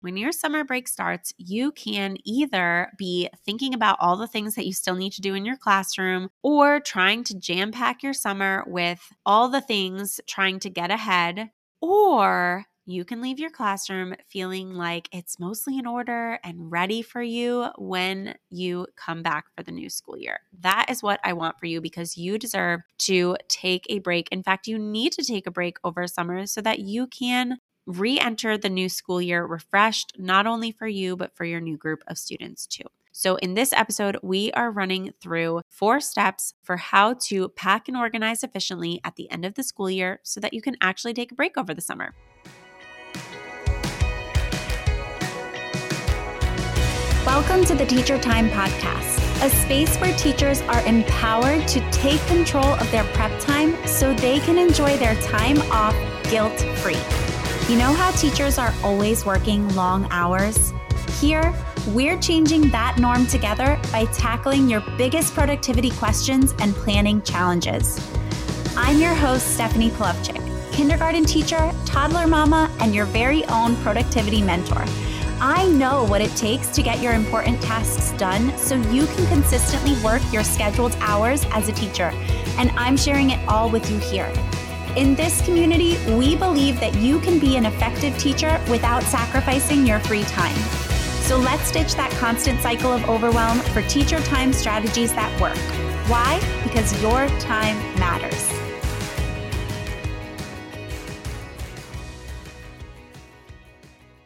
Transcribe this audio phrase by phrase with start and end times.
[0.00, 4.66] when your summer break starts, you can either be thinking about all the things that
[4.66, 8.64] you still need to do in your classroom or trying to jam pack your summer
[8.66, 11.50] with all the things trying to get ahead,
[11.80, 17.20] or you can leave your classroom feeling like it's mostly in order and ready for
[17.20, 20.40] you when you come back for the new school year.
[20.60, 24.28] That is what I want for you because you deserve to take a break.
[24.32, 27.58] In fact, you need to take a break over summer so that you can
[27.88, 31.78] re enter the new school year refreshed, not only for you, but for your new
[31.78, 32.84] group of students too.
[33.12, 37.96] So, in this episode, we are running through four steps for how to pack and
[37.96, 41.32] organize efficiently at the end of the school year so that you can actually take
[41.32, 42.14] a break over the summer.
[47.24, 52.74] Welcome to the Teacher Time Podcast, a space where teachers are empowered to take control
[52.74, 55.96] of their prep time so they can enjoy their time off
[56.30, 57.27] guilt free.
[57.68, 60.72] You know how teachers are always working long hours?
[61.20, 61.52] Here,
[61.88, 68.00] we're changing that norm together by tackling your biggest productivity questions and planning challenges.
[68.74, 70.40] I'm your host, Stephanie Polovchik,
[70.72, 74.82] kindergarten teacher, toddler mama, and your very own productivity mentor.
[75.38, 80.02] I know what it takes to get your important tasks done so you can consistently
[80.02, 82.12] work your scheduled hours as a teacher,
[82.56, 84.32] and I'm sharing it all with you here.
[84.98, 90.00] In this community, we believe that you can be an effective teacher without sacrificing your
[90.00, 90.56] free time.
[91.22, 95.56] So let's ditch that constant cycle of overwhelm for teacher time strategies that work.
[96.10, 96.40] Why?
[96.64, 98.50] Because your time matters.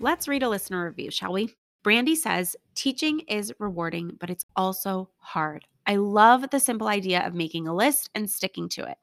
[0.00, 1.54] Let's read a listener review, shall we?
[1.82, 5.66] Brandy says, Teaching is rewarding, but it's also hard.
[5.86, 8.96] I love the simple idea of making a list and sticking to it.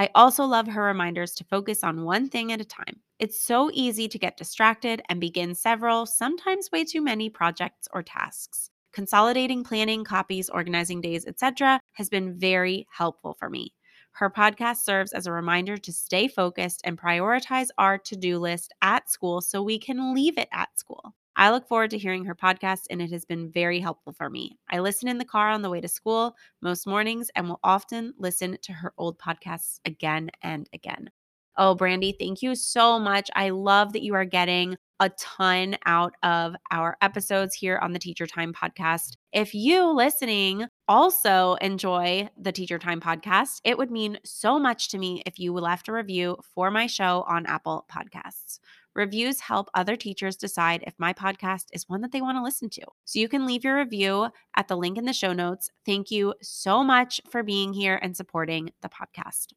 [0.00, 3.00] I also love her reminders to focus on one thing at a time.
[3.18, 8.04] It's so easy to get distracted and begin several, sometimes way too many projects or
[8.04, 8.70] tasks.
[8.92, 11.80] Consolidating planning, copies, organizing days, etc.
[11.94, 13.74] has been very helpful for me.
[14.12, 18.72] Her podcast serves as a reminder to stay focused and prioritize our to do list
[18.82, 21.12] at school so we can leave it at school.
[21.38, 24.58] I look forward to hearing her podcast, and it has been very helpful for me.
[24.68, 28.12] I listen in the car on the way to school most mornings and will often
[28.18, 31.10] listen to her old podcasts again and again.
[31.56, 33.30] Oh, Brandy, thank you so much.
[33.36, 37.98] I love that you are getting a ton out of our episodes here on the
[38.00, 39.16] Teacher Time podcast.
[39.32, 44.98] If you listening also enjoy the Teacher Time podcast, it would mean so much to
[44.98, 48.58] me if you left a review for my show on Apple Podcasts.
[48.98, 52.68] Reviews help other teachers decide if my podcast is one that they want to listen
[52.70, 52.82] to.
[53.04, 55.70] So you can leave your review at the link in the show notes.
[55.86, 59.52] Thank you so much for being here and supporting the podcast.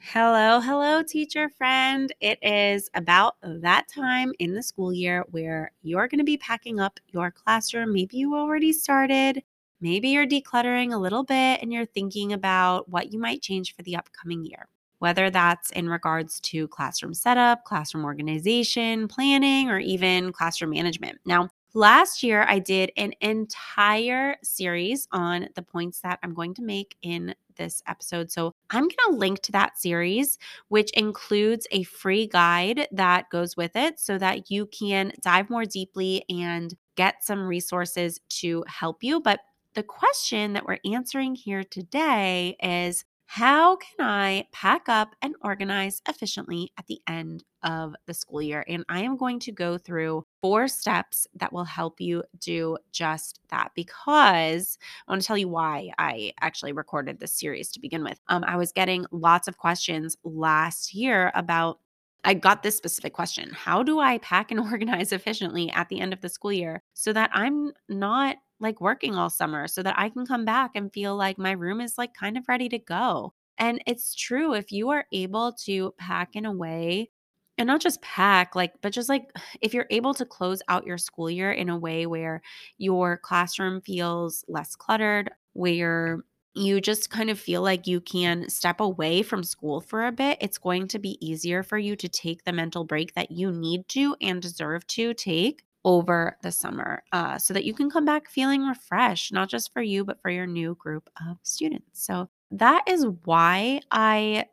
[0.00, 2.12] Hello, hello, teacher friend.
[2.20, 6.80] It is about that time in the school year where you're going to be packing
[6.80, 7.92] up your classroom.
[7.92, 9.40] Maybe you already started.
[9.80, 13.82] Maybe you're decluttering a little bit and you're thinking about what you might change for
[13.84, 14.66] the upcoming year,
[15.02, 21.18] whether that's in regards to classroom setup, classroom organization, planning, or even classroom management.
[21.26, 26.62] Now, Last year, I did an entire series on the points that I'm going to
[26.62, 28.30] make in this episode.
[28.30, 33.56] So I'm going to link to that series, which includes a free guide that goes
[33.56, 39.02] with it so that you can dive more deeply and get some resources to help
[39.02, 39.18] you.
[39.18, 39.40] But
[39.72, 46.02] the question that we're answering here today is how can I pack up and organize
[46.06, 48.62] efficiently at the end of the school year?
[48.68, 53.40] And I am going to go through four steps that will help you do just
[53.48, 54.76] that because
[55.08, 58.20] I want to tell you why I actually recorded this series to begin with.
[58.28, 61.78] Um, I was getting lots of questions last year about
[62.24, 66.12] I got this specific question How do I pack and organize efficiently at the end
[66.12, 70.08] of the school year so that I'm not like working all summer so that I
[70.08, 73.34] can come back and feel like my room is like kind of ready to go.
[73.58, 77.10] And it's true if you are able to pack in a way
[77.58, 79.30] and not just pack like but just like
[79.60, 82.42] if you're able to close out your school year in a way where
[82.78, 86.24] your classroom feels less cluttered, where
[86.54, 90.36] you just kind of feel like you can step away from school for a bit,
[90.40, 93.88] it's going to be easier for you to take the mental break that you need
[93.88, 98.28] to and deserve to take over the summer uh, so that you can come back
[98.28, 102.04] feeling refreshed, not just for you, but for your new group of students.
[102.04, 104.46] So that is why I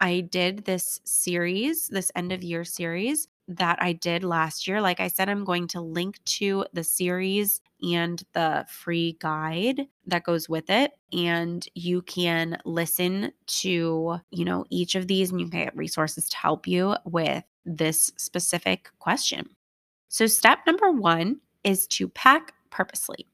[0.00, 4.80] I did this series, this end of year series that I did last year.
[4.80, 10.24] Like I said, I'm going to link to the series and the free guide that
[10.24, 10.92] goes with it.
[11.12, 16.28] And you can listen to, you know, each of these and you can get resources
[16.30, 19.48] to help you with this specific question.
[20.14, 23.26] So, step number one is to pack purposely.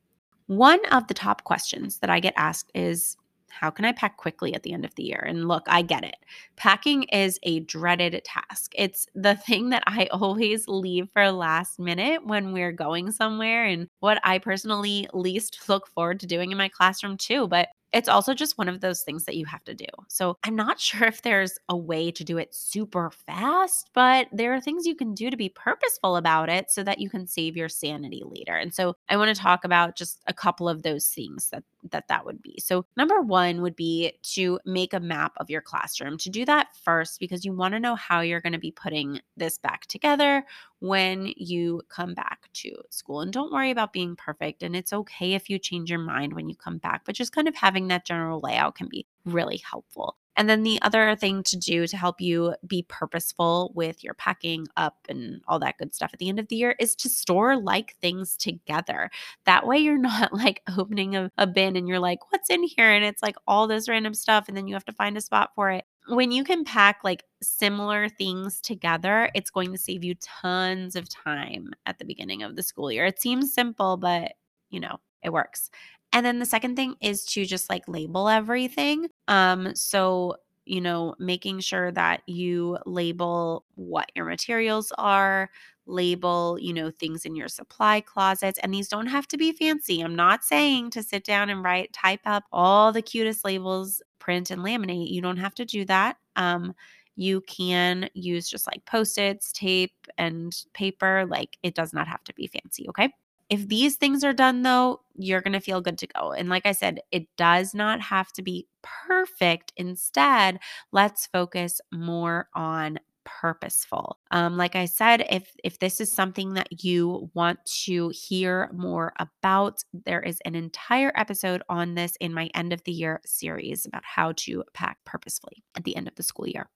[0.47, 3.19] One of the top questions that I get asked is
[3.51, 5.23] how can I pack quickly at the end of the year?
[5.29, 6.17] And look, I get it.
[6.57, 8.73] Packing is a dreaded task.
[8.75, 13.87] It's the thing that I always leave for last minute when we're going somewhere and
[13.99, 17.47] what I personally least look forward to doing in my classroom too.
[17.47, 19.87] But it's also just one of those things that you have to do.
[20.09, 24.55] So I'm not sure if there's a way to do it super fast, but there
[24.55, 27.57] are things you can do to be purposeful about it so that you can save
[27.57, 28.57] your sanity later.
[28.57, 32.09] And so I want to talk about just a couple of those things that that
[32.09, 32.59] that would be.
[32.59, 36.19] So number 1 would be to make a map of your classroom.
[36.19, 39.21] To do that first because you want to know how you're going to be putting
[39.37, 40.45] this back together
[40.81, 43.21] when you come back to school.
[43.21, 44.63] And don't worry about being perfect.
[44.63, 47.49] And it's okay if you change your mind when you come back, but just kind
[47.49, 50.17] of having that general layout can be really helpful.
[50.37, 54.69] And then the other thing to do to help you be purposeful with your packing
[54.77, 57.57] up and all that good stuff at the end of the year is to store
[57.57, 59.11] like things together.
[59.45, 62.91] That way you're not like opening a, a bin and you're like, what's in here?
[62.91, 64.47] And it's like all this random stuff.
[64.49, 67.25] And then you have to find a spot for it when you can pack like
[67.43, 72.57] similar things together, it's going to save you tons of time at the beginning of
[72.57, 73.07] the school year.
[73.07, 74.33] It seems simple, but
[74.71, 75.71] you know, it works.
[76.13, 79.09] And then the second thing is to just like label everything.
[79.29, 80.37] Um so
[80.67, 85.51] you know, making sure that you label what your materials are,
[85.87, 88.59] label, you know, things in your supply closets.
[88.63, 90.01] And these don't have to be fancy.
[90.01, 94.51] I'm not saying to sit down and write, type up all the cutest labels, print
[94.53, 95.11] and laminate.
[95.11, 96.17] You don't have to do that.
[96.37, 96.75] Um,
[97.17, 101.27] you can use just like post its, tape, and paper.
[101.29, 102.89] Like it does not have to be fancy.
[102.89, 103.11] Okay.
[103.51, 106.33] If these things are done though, you're going to feel good to go.
[106.33, 109.73] And like I said, it does not have to be perfect.
[109.77, 110.61] Instead,
[110.93, 114.19] let's focus more on purposeful.
[114.31, 119.13] Um, like I said, if if this is something that you want to hear more
[119.19, 123.85] about, there is an entire episode on this in my end of the year series
[123.85, 126.71] about how to pack purposefully at the end of the school year.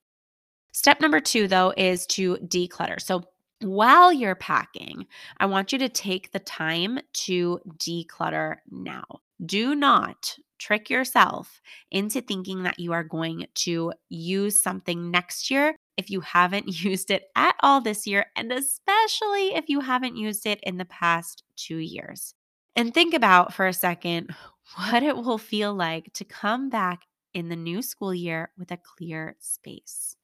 [0.72, 3.00] Step number two, though, is to declutter.
[3.00, 3.22] So
[3.64, 5.06] while you're packing,
[5.38, 9.04] I want you to take the time to declutter now.
[9.44, 15.76] Do not trick yourself into thinking that you are going to use something next year
[15.96, 20.46] if you haven't used it at all this year, and especially if you haven't used
[20.46, 22.34] it in the past two years.
[22.76, 24.34] And think about for a second
[24.76, 27.02] what it will feel like to come back
[27.34, 30.16] in the new school year with a clear space,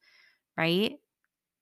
[0.57, 0.97] right?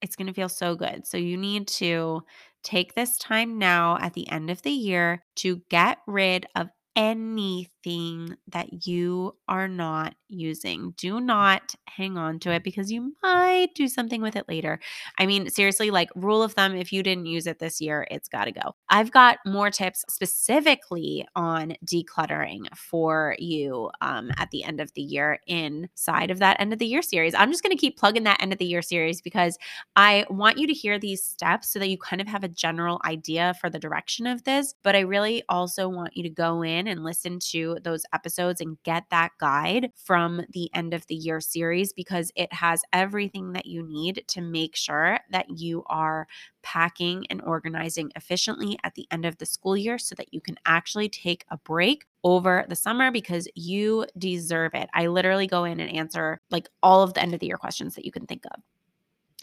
[0.01, 1.05] It's going to feel so good.
[1.07, 2.23] So, you need to
[2.63, 6.69] take this time now at the end of the year to get rid of
[6.99, 10.93] anything that you are not using.
[10.97, 14.81] Do not hang on to it because you might do something with it later.
[15.17, 18.27] I mean, seriously, like rule of thumb, if you didn't use it this year, it's
[18.27, 18.75] got to go.
[18.89, 25.01] I've got more tips specifically on decluttering for you um, at the end of the
[25.01, 27.33] year inside of that end of the year series.
[27.33, 29.57] I'm just going to keep plugging that end of the year series because
[29.95, 32.99] I want you to hear these steps so that you kind of have a general
[33.05, 34.73] idea for the direction of this.
[34.83, 38.81] But I really also want you to go in and listen to those episodes and
[38.83, 43.65] get that guide from the end of the year series because it has everything that
[43.65, 46.27] you need to make sure that you are
[46.61, 50.57] packing and organizing efficiently at the end of the school year so that you can
[50.65, 54.89] actually take a break over the summer because you deserve it.
[54.93, 57.95] I literally go in and answer like all of the end of the year questions
[57.95, 58.61] that you can think of.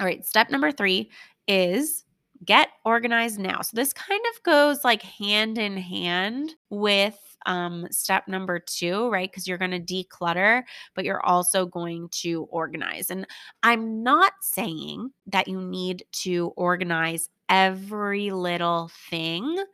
[0.00, 1.10] All right, step number three
[1.48, 2.04] is
[2.44, 3.62] get organized now.
[3.62, 9.30] So this kind of goes like hand in hand with um, step number two, right?
[9.30, 10.62] Because you're going to declutter,
[10.94, 13.10] but you're also going to organize.
[13.10, 13.26] And
[13.62, 19.64] I'm not saying that you need to organize every little thing.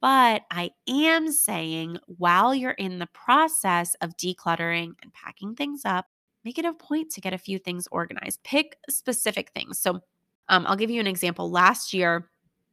[0.00, 6.06] But I am saying while you're in the process of decluttering and packing things up,
[6.44, 8.42] make it a point to get a few things organized.
[8.42, 9.78] Pick specific things.
[9.78, 10.00] So
[10.48, 11.50] um, I'll give you an example.
[11.50, 12.28] Last year,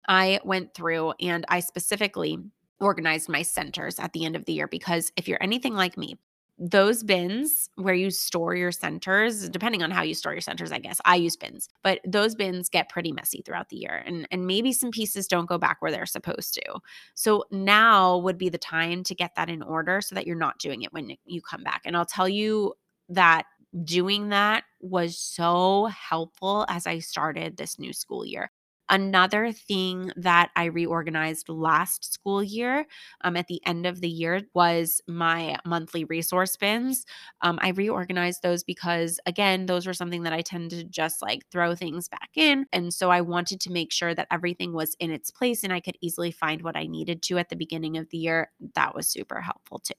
[0.08, 2.40] I went through and I specifically
[2.80, 6.18] organized my centers at the end of the year because if you're anything like me,
[6.58, 10.80] those bins where you store your centers, depending on how you store your centers, I
[10.80, 14.04] guess I use bins, but those bins get pretty messy throughout the year.
[14.06, 16.80] And, and maybe some pieces don't go back where they're supposed to.
[17.14, 20.60] So now would be the time to get that in order so that you're not
[20.60, 21.82] doing it when you come back.
[21.84, 22.74] And I'll tell you
[23.10, 23.46] that
[23.84, 28.52] doing that was so helpful as I started this new school year
[28.88, 32.86] Another thing that I reorganized last school year
[33.22, 37.04] um, at the end of the year was my monthly resource bins.
[37.42, 41.48] Um, I reorganized those because, again, those were something that I tend to just like
[41.52, 42.68] throw things back in.
[42.72, 45.80] And so I wanted to make sure that everything was in its place and I
[45.80, 48.52] could easily find what I needed to at the beginning of the year.
[48.76, 49.96] That was super helpful too.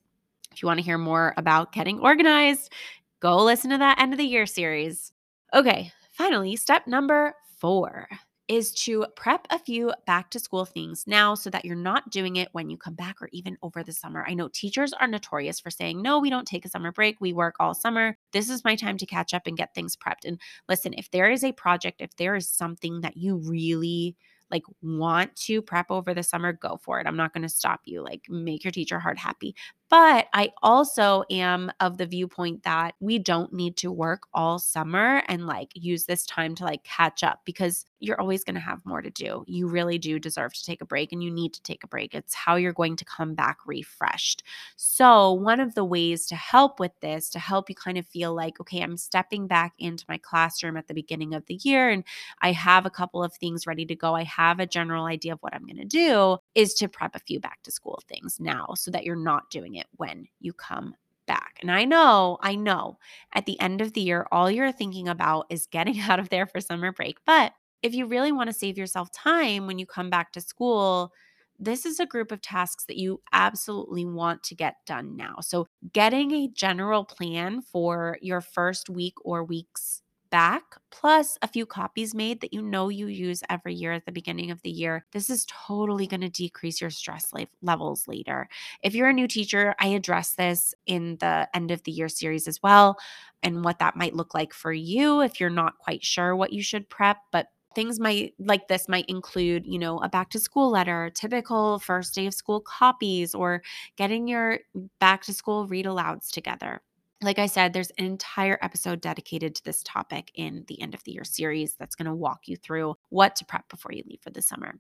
[0.53, 2.73] If you want to hear more about getting organized,
[3.21, 5.13] go listen to that end of the year series.
[5.55, 8.09] Okay, finally, step number four
[8.49, 12.37] is to prep a few back to school things now so that you're not doing
[12.37, 14.25] it when you come back or even over the summer.
[14.27, 17.21] I know teachers are notorious for saying, no, we don't take a summer break.
[17.21, 18.17] We work all summer.
[18.33, 20.25] This is my time to catch up and get things prepped.
[20.25, 24.17] And listen, if there is a project, if there is something that you really
[24.49, 27.07] like want to prep over the summer, go for it.
[27.09, 28.01] I'm not going to stop you.
[28.03, 29.57] Like make your teacher heart happy.
[29.89, 35.23] But I also am of the viewpoint that we don't need to work all summer
[35.29, 38.85] and like use this time to like catch up because you're always going to have
[38.85, 39.45] more to do.
[39.47, 42.15] You really do deserve to take a break and you need to take a break.
[42.15, 44.43] It's how you're going to come back refreshed.
[44.77, 48.35] So, one of the ways to help with this, to help you kind of feel
[48.35, 52.05] like, okay, I'm stepping back into my classroom at the beginning of the year and
[52.43, 54.15] I have a couple of things ready to go.
[54.15, 57.21] I have a general idea of what I'm going to do, is to prep a
[57.21, 60.95] few back to school things now so that you're not it when you come
[61.27, 61.59] back.
[61.61, 62.99] And I know, I know
[63.35, 66.47] at the end of the year, all you're thinking about is getting out of there
[66.47, 67.19] for summer break.
[67.27, 67.53] But
[67.83, 71.13] if you really want to save yourself time when you come back to school,
[71.59, 75.37] this is a group of tasks that you absolutely want to get done now.
[75.41, 81.67] So, getting a general plan for your first week or weeks back, plus a few
[81.67, 85.05] copies made that you know you use every year at the beginning of the year,
[85.13, 88.49] this is totally going to decrease your stress levels later.
[88.83, 92.49] If you're a new teacher, I address this in the end of the year series
[92.49, 92.97] as well,
[93.43, 96.63] and what that might look like for you if you're not quite sure what you
[96.63, 97.19] should prep.
[97.33, 101.79] But things might like this might include you know a back to school letter typical
[101.79, 103.63] first day of school copies or
[103.97, 104.59] getting your
[104.99, 106.81] back to school read alouds together
[107.23, 111.03] like I said, there's an entire episode dedicated to this topic in the end of
[111.05, 114.21] the year series that's going to walk you through what to prep before you leave
[114.21, 114.79] for the summer.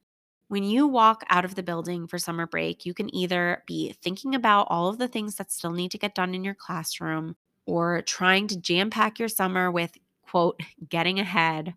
[0.49, 4.35] When you walk out of the building for summer break, you can either be thinking
[4.35, 8.03] about all of the things that still need to get done in your classroom or
[8.03, 11.75] trying to jam pack your summer with, quote, getting ahead,